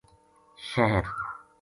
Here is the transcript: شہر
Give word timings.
شہر 0.69 1.05